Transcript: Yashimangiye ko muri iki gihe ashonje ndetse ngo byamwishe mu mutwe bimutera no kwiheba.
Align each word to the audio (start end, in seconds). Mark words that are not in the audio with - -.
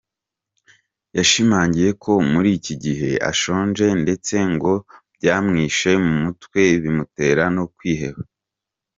Yashimangiye 1.17 1.89
ko 2.03 2.11
muri 2.31 2.49
iki 2.57 2.73
gihe 2.83 3.11
ashonje 3.31 3.85
ndetse 4.03 4.33
ngo 4.53 4.73
byamwishe 5.15 5.91
mu 6.05 6.13
mutwe 6.23 6.61
bimutera 6.81 7.43
no 7.55 7.65
kwiheba. 7.75 8.21